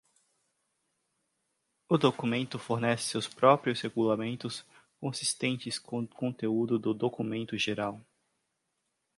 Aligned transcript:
O 1.87 1.95
documento 1.95 2.57
fornece 2.57 3.03
seus 3.03 3.27
próprios 3.27 3.81
regulamentos, 3.81 4.65
consistentes 4.99 5.77
com 5.77 5.99
o 5.99 6.07
conteúdo 6.07 6.79
do 6.79 6.91
documento 6.91 7.55
geral. 7.55 8.01